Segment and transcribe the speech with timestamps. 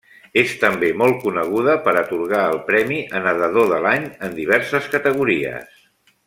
[0.41, 5.79] És també molt coneguda per atorgar el premi a Nedador de l'Any en diverses categories.